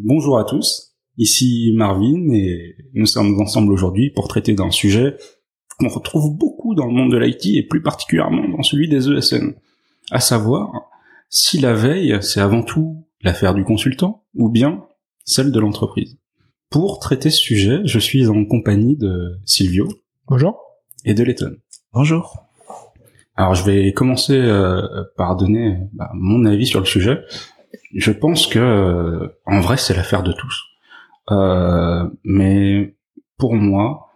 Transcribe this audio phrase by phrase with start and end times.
[0.00, 5.16] Bonjour à tous, ici Marvin et nous sommes ensemble aujourd'hui pour traiter d'un sujet
[5.76, 9.56] qu'on retrouve beaucoup dans le monde de l'IT et plus particulièrement dans celui des ESN,
[10.12, 10.70] à savoir
[11.30, 14.84] si la veille c'est avant tout l'affaire du consultant ou bien
[15.24, 16.16] celle de l'entreprise.
[16.70, 19.88] Pour traiter ce sujet, je suis en compagnie de Silvio.
[20.28, 20.60] Bonjour.
[21.04, 21.56] Et de Letton.
[21.92, 22.46] Bonjour.
[23.34, 27.18] Alors je vais commencer euh, par donner bah, mon avis sur le sujet.
[27.94, 30.64] Je pense que euh, en vrai c'est l'affaire de tous.
[31.30, 32.96] Euh, mais
[33.36, 34.06] pour moi,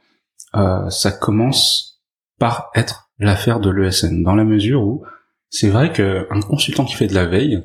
[0.91, 2.03] ça commence
[2.39, 5.05] par être l'affaire de l'ESN, dans la mesure où
[5.49, 7.63] c'est vrai qu'un consultant qui fait de la veille,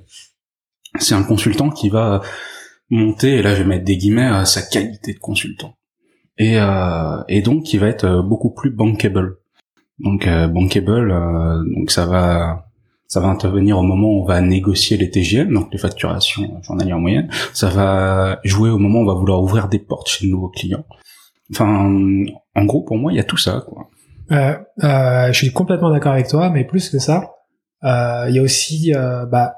[0.99, 2.21] c'est un consultant qui va
[2.89, 5.77] monter, et là je vais mettre des guillemets, à sa qualité de consultant.
[6.37, 6.57] Et,
[7.27, 9.37] et donc qui va être beaucoup plus bankable.
[9.99, 12.66] Donc euh, bankable, euh, donc ça va
[13.07, 16.99] ça va intervenir au moment où on va négocier les TGM, donc les facturations journalières
[16.99, 17.29] moyennes.
[17.53, 20.49] Ça va jouer au moment où on va vouloir ouvrir des portes chez de nouveaux
[20.49, 20.85] clients.
[21.51, 21.89] Enfin,
[22.55, 23.63] en gros, pour moi, il y a tout ça.
[23.65, 23.89] Quoi.
[24.31, 27.31] Euh, euh, je suis complètement d'accord avec toi, mais plus que ça,
[27.83, 28.91] euh, il y a aussi
[29.31, 29.55] bah,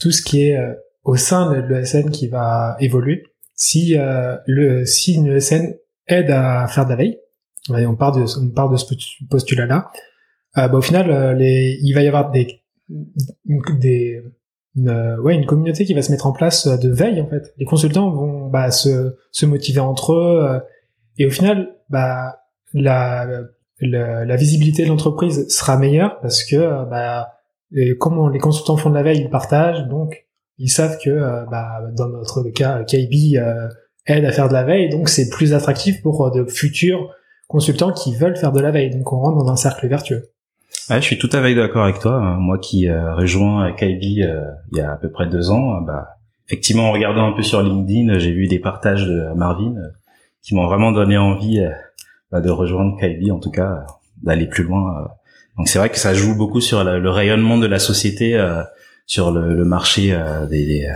[0.00, 0.58] tout ce qui est
[1.04, 3.24] au sein de l'ESN qui va évoluer.
[3.54, 5.74] Si le si une ESN
[6.06, 7.18] aide à faire de la veille,
[7.68, 8.86] on part de, on part de ce
[9.28, 9.90] postulat-là.
[10.56, 14.22] Euh, bah, au final, euh, il va y avoir des, des,
[14.76, 17.26] une, euh, ouais, une communauté qui va se mettre en place euh, de veille en
[17.26, 17.52] fait.
[17.58, 20.60] Les consultants vont bah, se, se motiver entre eux
[21.18, 23.26] et au final, bah, la,
[23.80, 27.32] la, la visibilité de l'entreprise sera meilleure parce que bah,
[27.98, 30.26] comme les consultants font de la veille, ils partagent, donc
[30.58, 31.10] ils savent que
[31.50, 33.36] bah, dans notre cas, KB
[34.06, 37.12] aide à faire de la veille, donc c'est plus attractif pour de futurs
[37.48, 38.90] consultants qui veulent faire de la veille.
[38.90, 40.30] Donc on rentre dans un cercle vertueux.
[40.90, 42.36] Ouais, je suis tout à fait d'accord avec toi.
[42.38, 46.08] Moi qui euh, rejoins KIB euh, il y a à peu près deux ans, bah,
[46.46, 49.88] effectivement en regardant un peu sur LinkedIn, j'ai vu des partages de Marvin euh,
[50.42, 51.70] qui m'ont vraiment donné envie euh,
[52.30, 53.84] bah, de rejoindre KIB, en tout cas
[54.22, 55.08] d'aller plus loin.
[55.56, 58.40] Donc c'est vrai que ça joue beaucoup sur le rayonnement de la société
[59.06, 60.16] sur le, le marché
[60.50, 60.88] des,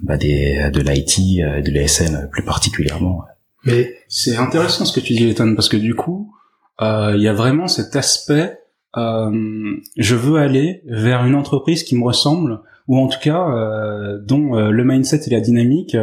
[0.00, 3.24] bah, des, de l'IT, de l'ESN plus particulièrement.
[3.64, 6.32] Mais c'est intéressant ce que tu dis, Ethan, parce que du coup,
[6.80, 8.58] euh, il y a vraiment cet aspect.
[8.96, 14.18] Euh, je veux aller vers une entreprise qui me ressemble, ou en tout cas euh,
[14.18, 15.96] dont euh, le mindset et la dynamique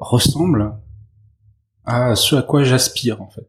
[0.00, 0.74] ressemblent
[1.84, 3.46] à ce à quoi j'aspire en fait.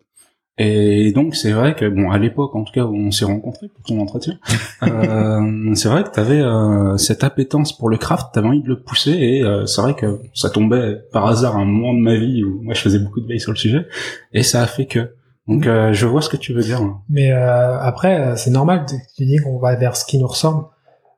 [0.60, 3.70] Et donc c'est vrai que bon à l'époque en tout cas où on s'est rencontrés
[3.70, 4.38] pour ton entretien,
[4.84, 8.80] euh, c'est vrai que t'avais euh, cette appétence pour le craft, t'avais envie de le
[8.80, 12.44] pousser et euh, c'est vrai que ça tombait par hasard un moment de ma vie
[12.44, 13.88] où moi je faisais beaucoup de veille sur le sujet
[14.32, 15.16] et ça a fait que.
[15.48, 16.81] Donc euh, je vois ce que tu veux dire.
[17.09, 20.66] Mais euh, après c'est normal, tu dis qu'on va vers ce qui nous ressemble.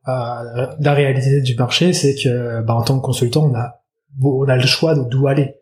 [0.06, 3.82] la réalité du marché c'est que bah, en tant que consultant on a
[4.24, 5.56] on a le choix de d'où aller.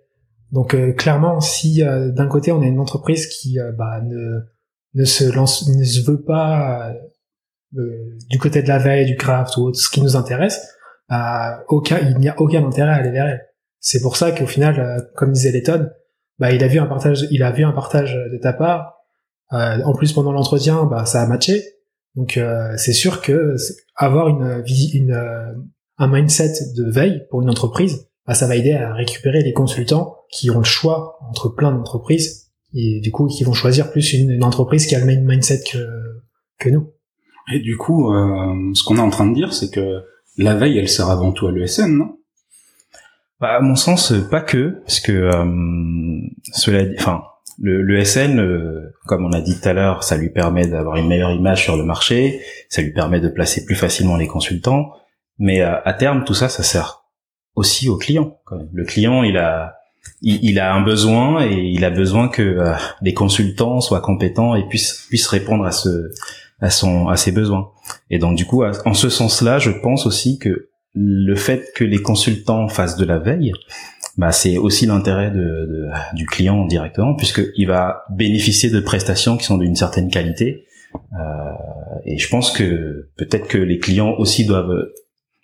[0.54, 4.42] Donc euh, clairement, si euh, d'un côté on a une entreprise qui euh, bah, ne,
[4.94, 6.94] ne se lance, ne se veut pas
[7.72, 10.62] du côté de la veille, du craft ou autre, ce qui nous intéresse,
[11.10, 13.42] bah, aucun, il n'y a aucun intérêt à aller vers elle.
[13.80, 15.90] C'est pour ça qu'au final, comme disait Letton,
[16.40, 18.96] bah, il a vu un partage, il a vu un partage de ta part.
[19.52, 21.64] en plus pendant l'entretien, bah, ça a matché.
[22.16, 22.40] Donc
[22.78, 23.56] c'est sûr que
[23.96, 25.64] avoir une, une
[25.98, 30.18] un mindset de veille pour une entreprise, bah, ça va aider à récupérer les consultants
[30.32, 34.44] qui ont le choix entre plein d'entreprises et du coup qui vont choisir plus une,
[34.44, 35.78] entreprise qui a le même mindset que,
[36.60, 36.92] que nous.
[37.54, 40.02] Et du coup, euh, ce qu'on est en train de dire, c'est que
[40.38, 42.18] la veille, elle sert avant tout à l'ESN, non?
[43.44, 46.22] Bah, À mon sens, pas que, parce que euh,
[46.54, 47.24] cela, enfin,
[47.62, 50.96] le, le SN, euh, comme on a dit tout à l'heure, ça lui permet d'avoir
[50.96, 54.94] une meilleure image sur le marché, ça lui permet de placer plus facilement les consultants,
[55.40, 57.04] mais à terme, tout ça, ça sert
[57.56, 58.38] aussi au client.
[58.72, 59.76] Le client, il a,
[60.22, 64.68] il, a un besoin et il a besoin que euh, les consultants soient compétents et
[64.68, 66.12] puissent puissent répondre à ce,
[66.62, 67.72] à son, à ses besoins.
[68.10, 72.02] Et donc du coup, en ce sens-là, je pense aussi que le fait que les
[72.02, 73.52] consultants fassent de la veille,
[74.18, 79.58] bah, c'est aussi l'intérêt de, du client directement, puisqu'il va bénéficier de prestations qui sont
[79.58, 80.66] d'une certaine qualité.
[80.96, 81.18] Euh,
[82.06, 84.90] et je pense que peut-être que les clients aussi doivent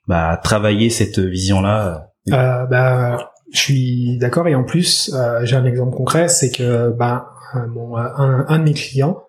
[0.07, 2.11] bah, travailler cette vision-là.
[2.31, 4.47] Euh, bah, Je suis d'accord.
[4.47, 8.73] Et en plus, euh, j'ai un exemple concret, c'est que bah, un, un, de mes
[8.73, 9.23] clients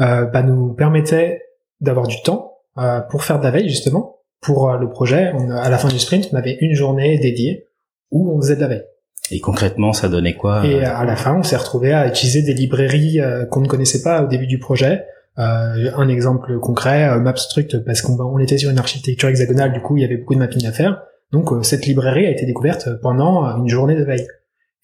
[0.00, 1.42] euh, bah, nous permettait
[1.80, 4.13] d'avoir du temps euh, pour faire de la veille justement
[4.44, 5.32] pour euh, le projet.
[5.34, 7.68] On, à la fin du sprint, on avait une journée dédiée
[8.10, 8.84] où on faisait de la veille.
[9.30, 12.52] Et concrètement, ça donnait quoi Et à la fin, on s'est retrouvé à utiliser des
[12.52, 13.18] librairies
[13.50, 15.02] qu'on ne connaissait pas au début du projet,
[15.38, 19.80] euh, un exemple concret, euh, MapStruct, parce qu'on on était sur une architecture hexagonale, du
[19.80, 21.02] coup il y avait beaucoup de mapping à faire.
[21.32, 24.26] Donc cette librairie a été découverte pendant une journée de veille.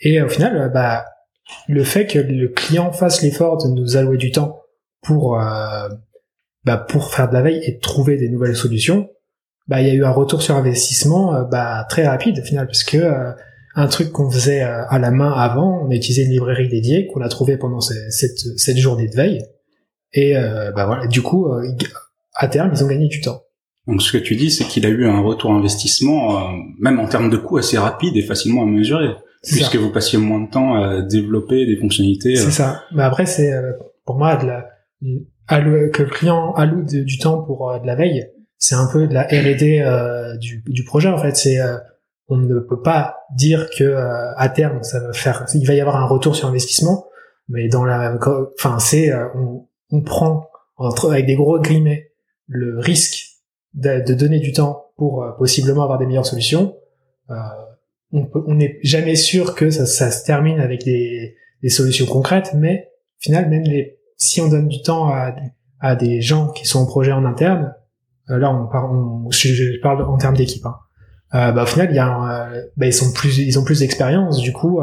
[0.00, 1.04] Et au final, bah
[1.68, 4.62] le fait que le client fasse l'effort de nous allouer du temps
[5.02, 5.38] pour
[6.64, 9.08] bah, pour faire de la veille et trouver des nouvelles solutions,
[9.70, 12.84] bah il y a eu un retour sur investissement bah très rapide au final parce
[12.84, 12.98] que
[13.74, 17.22] un truc qu'on faisait à la main avant, on a utilisé une librairie dédiée qu'on
[17.22, 19.42] a trouvé pendant cette, cette journée de veille
[20.12, 21.62] et euh, bah voilà, du coup, euh,
[22.34, 23.42] à terme, ils ont gagné du temps.
[23.86, 27.06] Donc ce que tu dis, c'est qu'il a eu un retour investissement, euh, même en
[27.06, 30.74] termes de coût, assez rapide et facilement à mesurer, puisque vous passiez moins de temps
[30.74, 32.36] à développer des fonctionnalités.
[32.36, 32.82] C'est ça.
[32.92, 33.52] Mais après, c'est
[34.04, 34.66] pour moi de la
[35.48, 38.26] que le client alloue du temps pour de la veille,
[38.60, 41.34] c'est un peu de la R&D du, du, projet en fait.
[41.34, 41.58] C'est
[42.28, 43.96] on ne peut pas dire que
[44.36, 47.08] à terme ça va faire, il va y avoir un retour sur investissement,
[47.48, 48.16] mais dans la,
[48.54, 52.10] enfin c'est on, on prend entre, avec des gros grimets
[52.46, 53.30] le risque
[53.74, 56.76] de, donner du temps pour euh, possiblement avoir des meilleures solutions,
[57.30, 57.34] euh,
[58.12, 62.90] on n'est jamais sûr que ça, ça, se termine avec des, des, solutions concrètes, mais
[63.20, 65.32] au final, même les, si on donne du temps à,
[65.78, 67.79] à des gens qui sont en projet en interne, euh,
[68.38, 68.96] là on, parle,
[69.30, 70.76] je, parle en termes d'équipe, hein,
[71.34, 74.80] euh, bah, au final, a, bah, ils ont plus d'expérience, du coup,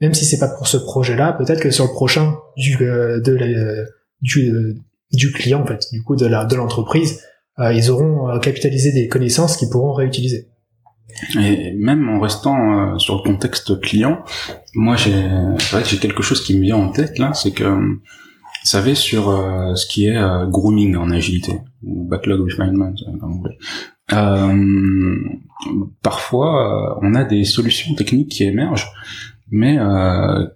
[0.00, 3.20] même si c'est pas pour ce projet-là, peut-être que sur le prochain du, euh,
[5.32, 7.22] client du coup de l'entreprise,
[7.58, 10.48] euh, ils auront euh, capitalisé des connaissances qu'ils pourront réutiliser.
[11.40, 14.24] Et même en restant sur le contexte client,
[14.74, 15.28] moi j'ai
[15.84, 17.64] j'ai quelque chose qui me vient en tête là, c'est que
[18.64, 19.24] vous savez sur
[19.74, 20.18] ce qui est
[20.48, 23.44] grooming en agilité ou backlog refinement comme vous.
[24.12, 25.16] Euh,
[26.02, 28.90] parfois, on a des solutions techniques qui émergent,
[29.50, 30.46] mais euh,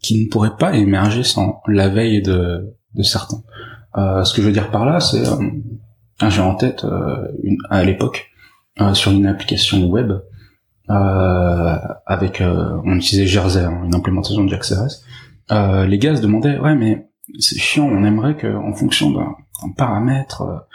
[0.00, 3.42] qui ne pourraient pas émerger sans la veille de, de certains.
[3.96, 7.56] Euh, ce que je veux dire par là, c'est euh, j'ai en tête euh, une,
[7.70, 8.28] à l'époque
[8.94, 10.12] sur une application web
[10.88, 15.04] avec on utilisait Jersey, hein, une implémentation de JaxRS.
[15.86, 19.34] les gars se demandaient ouais mais c'est chiant, on aimerait que en fonction d'un
[19.76, 20.66] paramètre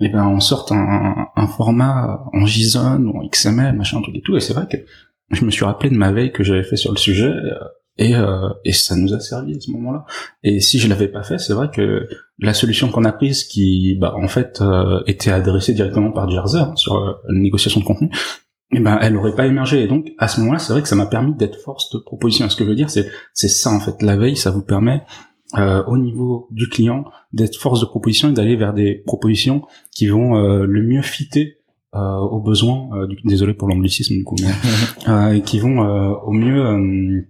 [0.00, 4.22] eh ben on sorte un, un, format en JSON ou en XML, machin, truc et
[4.22, 4.36] tout.
[4.36, 4.76] Et c'est vrai que
[5.30, 7.32] je me suis rappelé de ma veille que j'avais fait sur le sujet
[7.98, 10.06] et, euh, et ça nous a servi à ce moment-là.
[10.44, 12.08] Et si je l'avais pas fait, c'est vrai que
[12.38, 16.60] la solution qu'on a prise, qui bah, en fait euh, était adressée directement par Jersey
[16.60, 18.10] hein, sur euh, la négociation de contenu,
[18.70, 19.82] eh ben elle aurait pas émergé.
[19.82, 22.48] Et donc à ce moment-là, c'est vrai que ça m'a permis d'être force de proposition.
[22.48, 24.00] ce que je veux dire, c'est c'est ça en fait.
[24.00, 25.02] La veille, ça vous permet
[25.56, 29.62] euh, au niveau du client d'être force de proposition et d'aller vers des propositions
[29.92, 31.58] qui vont euh, le mieux fitter
[31.94, 33.06] euh, aux besoins.
[33.06, 37.24] Du, désolé pour l'anglicisme du coup, mais qui vont au mieux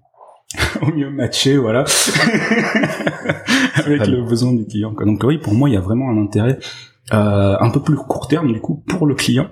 [0.82, 1.84] au mieux matcher, voilà,
[3.74, 4.92] avec le besoin du client.
[4.92, 6.58] Donc oui, pour moi, il y a vraiment un intérêt
[7.12, 9.48] euh, un peu plus court terme du coup pour le client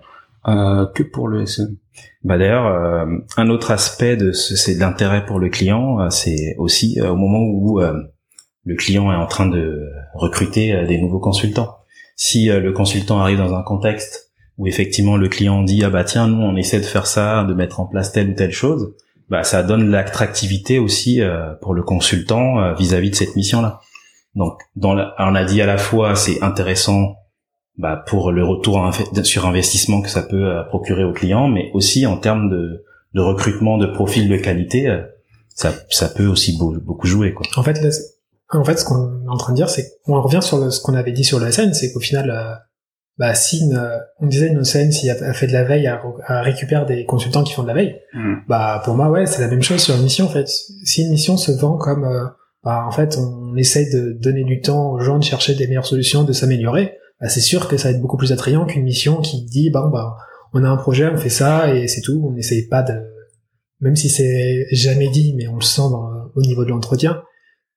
[0.46, 1.76] euh, que pour le SN.
[2.22, 6.54] Bah d'ailleurs, euh, un autre aspect de ce, c'est l'intérêt pour le client, euh, c'est
[6.58, 7.80] aussi euh, au moment où
[8.66, 11.78] le client est en train de recruter des nouveaux consultants.
[12.16, 16.28] Si le consultant arrive dans un contexte où effectivement le client dit ah bah tiens
[16.28, 18.94] nous on essaie de faire ça, de mettre en place telle ou telle chose,
[19.28, 23.80] bah, ça donne l'attractivité aussi euh, pour le consultant euh, vis-à-vis de cette mission-là.
[24.34, 27.16] Donc, dans on a dit à la fois c'est intéressant
[27.76, 28.90] bah, pour le retour
[29.24, 33.78] sur investissement que ça peut euh, procurer au client, mais aussi en termes de, recrutement
[33.78, 34.94] de profils de qualité,
[35.48, 37.32] ça, ça peut aussi beaucoup jouer.
[37.32, 37.46] Quoi.
[37.56, 37.80] En fait,
[38.48, 40.94] en fait, ce qu'on est en train de dire, c'est qu'on revient sur ce qu'on
[40.94, 42.30] avait dit sur la scène, c'est qu'au final,
[43.18, 43.70] bah si
[44.20, 47.44] on disait une scène s'il a fait de la veille à, à, récupérer des consultants
[47.44, 48.34] qui font de la veille hmm.
[48.48, 51.10] bah pour moi ouais c'est la même chose sur une mission en fait si une
[51.10, 52.26] mission se vend comme euh,
[52.62, 55.86] bah en fait on essaye de donner du temps aux gens de chercher des meilleures
[55.86, 59.22] solutions de s'améliorer bah c'est sûr que ça va être beaucoup plus attrayant qu'une mission
[59.22, 60.16] qui dit bah bah
[60.52, 62.94] on a un projet on fait ça et c'est tout on n'essaye pas de
[63.80, 67.22] même si c'est jamais dit mais on le sent dans, au niveau de l'entretien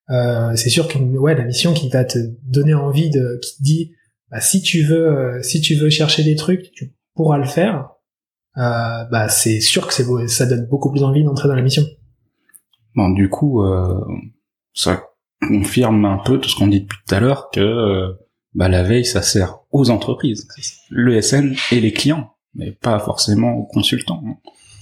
[0.09, 3.63] euh, c'est sûr que ouais la mission qui va te donner envie de qui te
[3.63, 3.91] dit
[4.31, 7.89] bah, si tu veux, euh, si tu veux chercher des trucs, tu pourras le faire.
[8.57, 11.83] Euh, bah, c'est sûr que c'est ça donne beaucoup plus envie d'entrer dans la mission.
[12.95, 14.03] Bon, du coup, euh,
[14.73, 15.03] ça
[15.47, 18.13] confirme un peu tout ce qu'on dit depuis tout à l'heure que euh,
[18.53, 20.47] bah, la veille, ça sert aux entreprises,
[20.89, 24.21] le SN et les clients, mais pas forcément aux consultants.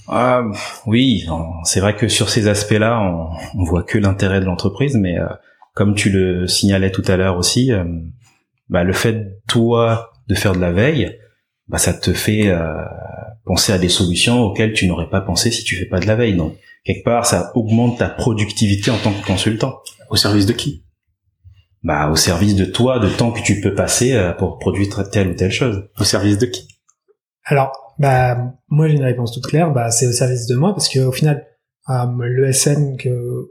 [0.08, 0.42] Ah,
[0.86, 1.26] oui,
[1.64, 3.28] c'est vrai que sur ces aspects-là, on,
[3.60, 5.16] on voit que l'intérêt de l'entreprise, mais
[5.74, 7.70] comme tu le signalais tout à l'heure aussi,
[8.68, 11.18] bah, le fait toi de faire de la veille,
[11.68, 12.74] bah, ça te fait euh,
[13.44, 16.16] penser à des solutions auxquelles tu n'aurais pas pensé si tu fais pas de la
[16.16, 16.34] veille.
[16.34, 19.80] Donc quelque part, ça augmente ta productivité en tant que consultant.
[20.10, 20.84] Au service de qui?
[21.82, 25.28] Bah au service de toi, de temps que tu peux passer euh, pour produire telle
[25.28, 25.88] ou telle chose.
[25.98, 26.66] Au service de qui?
[27.44, 29.72] Alors Bah, moi j'ai une réponse toute claire.
[29.72, 31.46] Bah, c'est au service de moi parce que au final,
[31.90, 33.50] euh, le que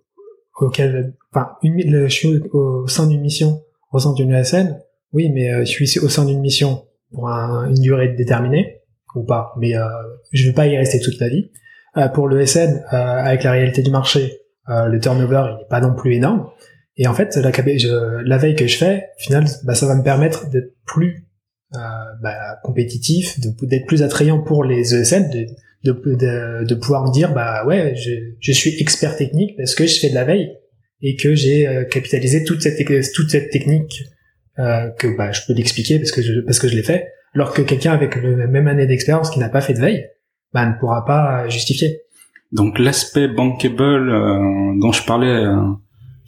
[0.60, 3.62] auquel, enfin, une, le, je suis au, sein d'une mission,
[3.92, 4.80] au sein d'une ESN.
[5.13, 8.82] Oui, mais euh, je suis au sein d'une mission pour un, une durée déterminée
[9.16, 9.54] ou pas.
[9.58, 9.86] Mais euh,
[10.32, 11.51] je vais pas y rester toute la vie.
[11.98, 15.96] Euh, pour le SN, euh, avec la réalité du marché, le turnover n'est pas non
[15.96, 16.50] plus énorme.
[16.98, 19.96] Et en fait, la, je, la veille que je fais, au final, bah, ça va
[19.96, 21.26] me permettre d'être plus
[21.74, 27.95] bah, compétitif, d'être plus attrayant pour les ESN, de, de, pouvoir me dire bah ouais,
[27.95, 30.51] je, je, suis expert technique parce que je fais de la veille
[31.01, 32.77] et que j'ai euh, capitalisé toute cette
[33.13, 34.03] toute cette technique
[34.59, 37.53] euh, que bah je peux l'expliquer parce que je parce que je l'ai fait, alors
[37.53, 40.07] que quelqu'un avec la même année d'expérience qui n'a pas fait de veille,
[40.53, 42.01] bah ne pourra pas justifier.
[42.51, 45.45] Donc l'aspect bankable euh, dont je parlais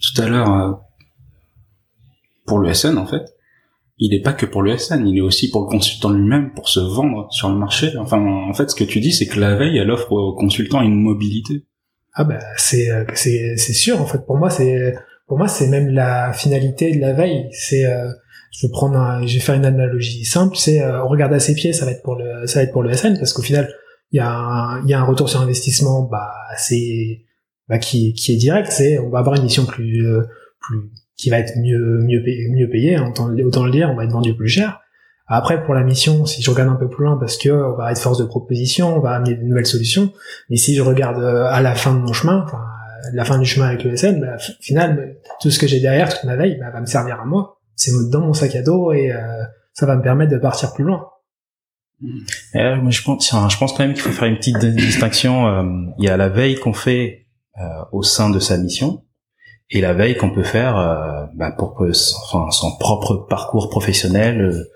[0.00, 0.82] tout à l'heure
[2.46, 3.22] pour le SN en fait,
[4.00, 6.68] il n'est pas que pour le SN, il est aussi pour le consultant lui-même, pour
[6.68, 7.92] se vendre sur le marché.
[7.98, 10.80] Enfin, en fait, ce que tu dis, c'est que la veille, elle offre au consultant
[10.80, 11.66] une mobilité.
[12.12, 14.26] Ah bah c'est c'est c'est sûr en fait.
[14.26, 14.94] Pour moi, c'est
[15.26, 17.46] pour moi c'est même la finalité de la veille.
[17.52, 18.10] C'est euh,
[18.50, 20.56] je vais prendre un, je vais faire une analogie simple.
[20.56, 22.72] C'est euh, on regarde à ses pieds, ça va être pour le ça va être
[22.72, 23.72] pour le SN parce qu'au final
[24.12, 27.26] il y a un, il y a un retour sur investissement bah assez
[27.68, 28.72] bah, qui qui est direct.
[28.72, 30.22] C'est on va avoir une mission plus euh,
[30.60, 30.90] plus
[31.20, 33.26] qui va être mieux mieux payé, mieux payé hein, autant,
[33.64, 34.80] le dire on va être vendu plus cher.
[35.26, 37.92] Après pour la mission si je regarde un peu plus loin parce que on va
[37.92, 40.12] être force de proposition on va amener de nouvelles solutions
[40.48, 42.62] mais si je regarde euh, à la fin de mon chemin enfin
[43.12, 46.08] la fin du chemin avec le SN bah, au final tout ce que j'ai derrière
[46.08, 47.60] toute ma veille bah, va me servir à moi.
[47.76, 49.18] C'est dans mon sac à dos et euh,
[49.72, 51.06] ça va me permettre de partir plus loin.
[52.54, 55.46] Euh, moi, je pense, je pense quand même qu'il faut faire une petite distinction.
[55.46, 55.62] Euh,
[55.98, 57.26] il y a la veille qu'on fait
[57.92, 59.04] au sein de sa mission,
[59.70, 64.66] et la veille qu'on peut faire euh, bah, pour que son, son, propre parcours professionnel.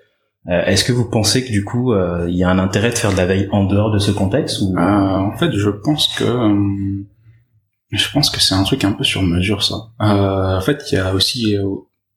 [0.49, 2.99] Euh, est-ce que vous pensez que du coup euh, il y a un intérêt de
[2.99, 4.77] faire de la veille en dehors de ce contexte ou?
[4.79, 6.25] En fait, je pense que
[7.91, 9.77] je pense que c'est un truc un peu sur mesure ça.
[9.99, 11.57] en fait, il y a aussi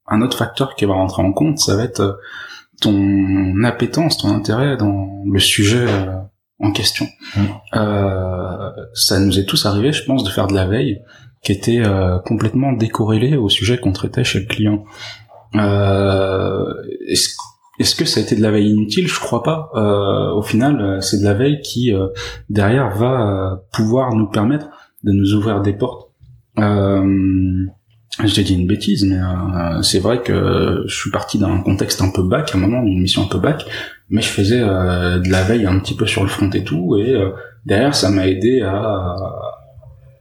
[0.07, 2.19] un autre facteur qui va rentrer en compte, ça va être
[2.81, 5.85] ton appétence, ton intérêt dans le sujet
[6.59, 7.07] en question.
[7.35, 7.41] Mmh.
[8.93, 11.01] ça nous est tous arrivé, je pense, de faire de la veille
[11.43, 14.83] qui était euh, complètement décorrélé au sujet qu'on traitait chez le client.
[15.55, 16.65] Euh,
[17.07, 19.07] est-ce que ça a été de la veille inutile?
[19.07, 19.69] Je crois pas.
[19.75, 21.93] Euh, au final, c'est de la veille qui
[22.49, 24.67] derrière va pouvoir nous permettre
[25.03, 26.09] de nous ouvrir des portes.
[28.23, 29.19] J'ai dit une bêtise, mais
[29.83, 32.99] c'est vrai que je suis parti d'un contexte un peu bac, à un moment, d'une
[32.99, 33.63] mission un peu bac,
[34.09, 37.15] mais je faisais de la veille un petit peu sur le front et tout, et
[37.67, 39.15] derrière ça m'a aidé à,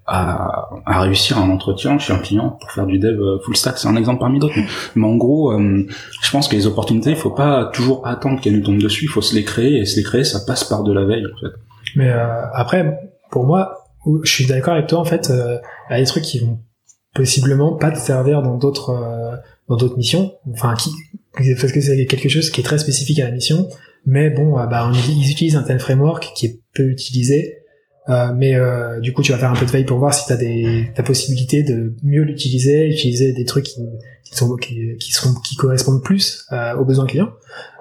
[0.06, 3.78] à, à, réussir un entretien chez un client pour faire du dev euh, full stack.
[3.78, 4.54] C'est un exemple parmi d'autres.
[4.94, 5.86] Mais, en gros, euh,
[6.22, 9.04] je pense que les opportunités, il faut pas toujours attendre qu'elles nous tombent dessus.
[9.04, 11.24] Il faut se les créer et se les créer, ça passe par de la veille
[11.26, 11.52] en fait.
[11.96, 13.84] Mais euh, après, pour moi,
[14.22, 15.32] je suis d'accord avec toi en fait.
[15.32, 16.60] Il y a des trucs qui vont
[17.14, 20.34] possiblement pas te servir dans d'autres dans d'autres missions.
[20.52, 20.90] Enfin, qui
[21.32, 23.68] parce que c'est quelque chose qui est très spécifique à la mission.
[24.04, 27.65] Mais bon, bah, ils utilisent un tel framework qui est peu utilisé
[28.08, 30.26] euh, mais euh, du coup, tu vas faire un peu de veille pour voir si
[30.26, 33.80] tu as des ta possibilité de mieux l'utiliser, utiliser des trucs qui,
[34.24, 37.30] qui sont qui, qui, seront qui correspondent plus euh, aux besoins clients.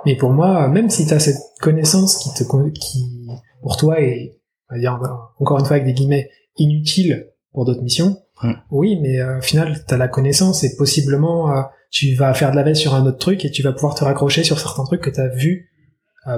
[0.05, 3.27] Mais pour moi, même si tu as cette connaissance qui te qui
[3.62, 4.39] pour toi est
[4.72, 5.00] on va dire
[5.39, 8.53] encore une fois avec des guillemets inutile pour d'autres missions, mm.
[8.72, 11.53] oui, mais au final, tu as la connaissance et possiblement
[11.91, 14.03] tu vas faire de la veille sur un autre truc et tu vas pouvoir te
[14.03, 15.70] raccrocher sur certains trucs que tu as vus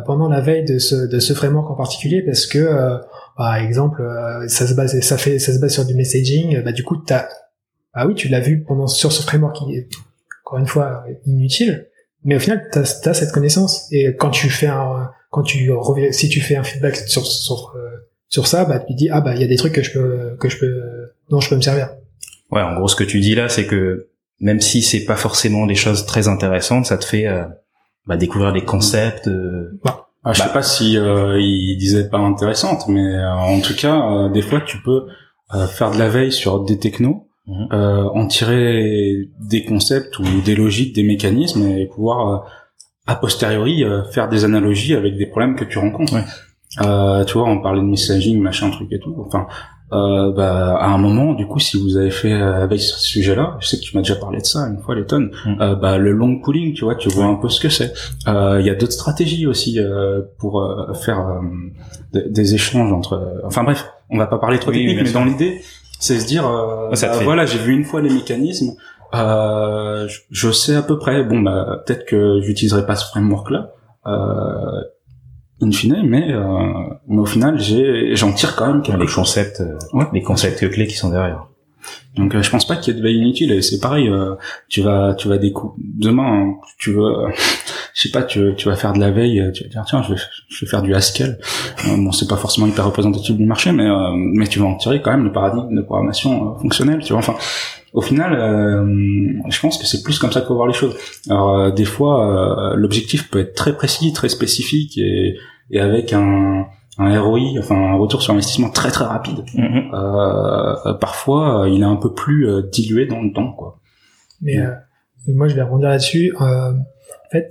[0.06, 3.00] pendant la veille de ce de ce framework en particulier parce que
[3.38, 6.64] par exemple, euh, ça se base, ça fait, ça se base sur du messaging.
[6.64, 7.28] Bah du coup, t'as,
[7.94, 9.88] ah oui, tu l'as vu pendant sur ce framework qui est
[10.44, 11.88] encore une fois inutile,
[12.26, 13.88] mais au final, t'as as cette connaissance.
[13.92, 17.76] Et quand tu fais un, quand tu reviens, si tu fais un feedback sur sur
[17.76, 19.92] euh, sur ça, bah tu dis ah bah il y a des trucs que je
[19.92, 21.90] peux que je peux dont je peux me servir.
[22.52, 25.68] Ouais, en gros, ce que tu dis là, c'est que même si c'est pas forcément
[25.68, 27.44] des choses très intéressantes, ça te fait euh,
[28.08, 29.30] bah, découvrir des concepts.
[29.84, 30.54] Bah ah, je sais bah.
[30.54, 34.60] pas si euh, il disait pas intéressante, mais euh, en tout cas, euh, des fois,
[34.60, 35.08] tu peux
[35.54, 37.70] euh, faire de la veille sur des technos, mhm.
[37.72, 42.46] en tirer des concepts ou des logiques, des mécanismes, et pouvoir
[43.06, 46.18] a posteriori faire des analogies avec des problèmes que tu rencontres.
[46.72, 49.16] tu vois, on parlait de messaging, machin, truc et tout.
[49.26, 49.48] Enfin,
[49.94, 53.58] euh, bah, à un moment, du coup, si vous avez fait euh, avec ce sujet-là,
[53.62, 55.62] je sais que tu m'as déjà parlé de ça une fois, les tonnes, mm.
[55.62, 57.94] euh, bah, le long pooling, tu vois, tu vois un peu ce que c'est.
[58.28, 60.62] Euh, il y a d'autres stratégies aussi euh, pour
[61.06, 61.40] faire
[62.14, 63.42] des échanges entre.
[63.46, 65.62] Enfin bref, on va pas parler trop technique, mais dans l'idée,
[66.00, 68.76] c'est se dire, bah, voilà, j'ai vu une fois les mécanismes.
[69.14, 71.24] Je, je, sais à peu près.
[71.24, 73.72] Bon, bah peut-être que j'utiliserai pas ce framework-là
[75.62, 76.46] in fine, mais euh,
[77.08, 79.16] mais au final, j'ai j'en tire quand même quelque les chose.
[79.26, 80.06] concepts, euh, Ouais.
[80.14, 81.48] les concepts clés qui sont derrière.
[82.18, 84.36] Donc euh, je pense pas qu'il y ait de veille inutile et c'est pareil euh,
[84.68, 87.30] tu vas tu vas décou demain hein, tu veux euh,
[87.94, 90.02] je sais pas tu tu vas faire de la veille euh, tu vas dire tiens
[90.02, 91.38] je vais je vais faire du Haskell
[91.88, 94.76] Euh, bon c'est pas forcément hyper représentatif du marché mais euh, mais tu vas en
[94.76, 97.36] tirer quand même le paradigme de programmation euh, fonctionnelle tu vois enfin
[97.94, 98.86] au final euh,
[99.50, 100.96] je pense que c'est plus comme ça qu'il faut voir les choses
[101.30, 105.36] alors euh, des fois euh, l'objectif peut être très précis très spécifique et
[105.72, 106.66] et avec un
[107.00, 109.44] un ROI, enfin un retour sur investissement très très rapide
[109.94, 113.80] euh, parfois euh, il est un peu plus euh, dilué dans le temps quoi.
[114.42, 114.70] Mais euh,
[115.30, 116.32] moi, je vais rebondir là-dessus.
[116.42, 117.50] Euh, en fait,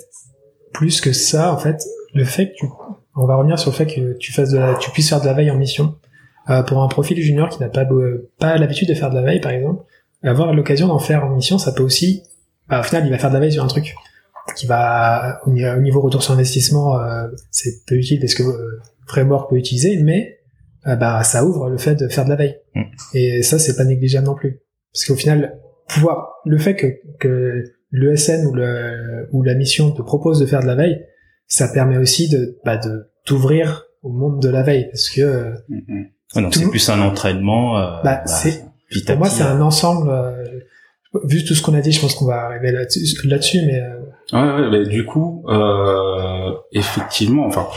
[0.73, 1.83] plus que ça, en fait,
[2.15, 2.67] le fait que tu,
[3.17, 5.27] on va revenir sur le fait que tu fasses de la, tu puisses faire de
[5.27, 5.97] la veille en mission.
[6.49, 9.23] Euh, pour un profil junior qui n'a pas beau- pas l'habitude de faire de la
[9.23, 9.83] veille, par exemple,
[10.23, 12.23] avoir l'occasion d'en faire en mission, ça peut aussi,
[12.69, 13.95] bah, au final, il va faire de la veille sur un truc
[14.57, 18.43] qui va au ni- au niveau retour sur investissement, euh, c'est peu utile parce que
[18.45, 20.39] euh, framework peut utiliser, mais
[20.87, 22.57] euh, bah ça ouvre le fait de faire de la veille.
[22.75, 22.83] Mm.
[23.15, 24.61] Et ça, c'est pas négligeable non plus,
[24.93, 25.59] parce qu'au final,
[25.89, 26.87] pouvoir le fait que,
[27.19, 31.05] que l'ESN ou le ou la mission te propose de faire de la veille,
[31.49, 35.51] ça permet aussi de bah, de t'ouvrir au monde de la veille parce que euh,
[36.37, 37.79] donc Tout- c'est plus un entraînement.
[37.79, 38.65] Euh, bah, c'est
[39.07, 40.45] pour moi c'est euh, un ensemble euh,
[41.25, 44.07] vu tout ce qu'on a dit je pense qu'on va arriver là-dessus là-dessus mais euh,
[44.33, 47.69] Ouais, ouais, mais du coup, euh, effectivement, enfin,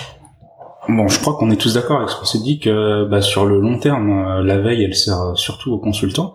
[0.88, 3.46] bon, je crois qu'on est tous d'accord avec ce qu'on s'est dit que bah, sur
[3.46, 6.34] le long terme, la veille, elle sert surtout aux consultants,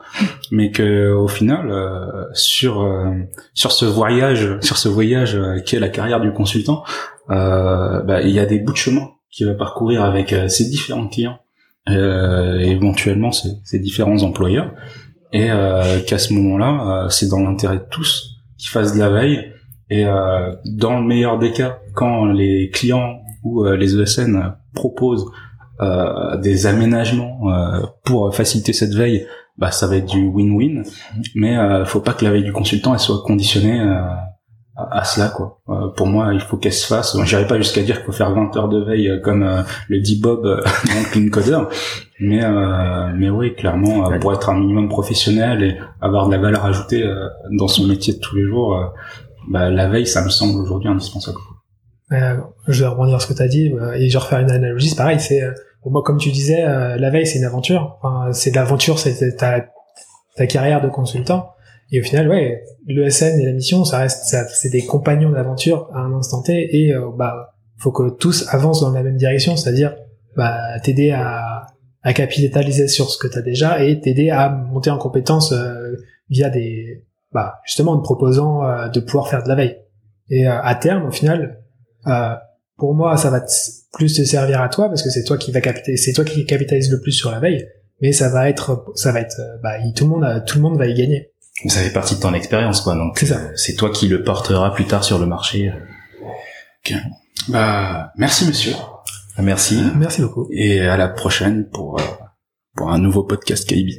[0.52, 3.10] mais que au final, euh, sur euh,
[3.54, 6.84] sur ce voyage, sur ce voyage qu'est la carrière du consultant,
[7.30, 11.08] euh, bah, il y a des bouts de chemin qu'il va parcourir avec ses différents
[11.08, 11.40] clients,
[11.88, 14.72] euh, et éventuellement ses différents employeurs,
[15.34, 19.10] et euh, qu'à ce moment-là, euh, c'est dans l'intérêt de tous qu'ils fassent de la
[19.10, 19.52] veille.
[19.90, 25.26] Et euh, dans le meilleur des cas, quand les clients ou euh, les ESN proposent
[25.80, 29.26] euh, des aménagements euh, pour faciliter cette veille,
[29.58, 30.84] bah ça va être du win-win.
[31.34, 34.04] Mais euh, faut pas que la veille du consultant elle soit conditionnée euh,
[34.76, 35.60] à, cela quoi.
[35.68, 37.16] Euh, pour moi, il faut qu'elle se fasse.
[37.24, 40.00] J'irai pas jusqu'à dire qu'il faut faire 20 heures de veille euh, comme euh, le
[40.00, 41.60] dit Bob euh, dans Clean Coder,
[42.20, 46.40] mais euh, mais oui, clairement euh, pour être un minimum professionnel et avoir de la
[46.40, 47.04] valeur ajoutée
[47.52, 48.76] dans son métier de tous les jours.
[49.48, 51.38] bah, la veille, ça me semble aujourd'hui indispensable.
[52.10, 54.90] je vais rebondir sur ce que tu as dit et je vais refaire une analogie
[54.90, 55.42] c'est pareil c'est
[55.86, 59.66] moi comme tu disais la veille c'est une aventure enfin, c'est de l'aventure c'est ta
[60.36, 61.53] ta carrière de consultant
[61.90, 65.30] et au final ouais le SN et la mission ça reste ça, c'est des compagnons
[65.30, 69.16] d'aventure à un instant T et euh, bah faut que tous avancent dans la même
[69.16, 69.94] direction c'est-à-dire
[70.36, 71.66] bah t'aider à
[72.02, 75.96] à capitaliser sur ce que tu as déjà et t'aider à monter en compétence euh,
[76.28, 79.76] via des bah justement en te proposant euh, de pouvoir faire de la veille.
[80.30, 81.60] Et euh, à terme au final
[82.06, 82.34] euh,
[82.76, 83.42] pour moi ça va
[83.92, 86.44] plus te servir à toi parce que c'est toi qui va capitaliser c'est toi qui
[86.44, 87.66] capitalise le plus sur la veille
[88.00, 90.78] mais ça va être ça va être euh, bah tout le monde tout le monde
[90.78, 91.32] va y gagner
[91.68, 92.94] Ça fait partie de ton expérience, quoi.
[92.94, 93.36] Donc C'est ça.
[93.36, 95.72] euh, c'est toi qui le portera plus tard sur le marché.
[97.48, 98.72] Bah, merci monsieur,
[99.38, 99.82] Merci.
[99.96, 102.04] merci beaucoup et à la prochaine pour, euh,
[102.76, 103.90] pour un nouveau podcast KIB.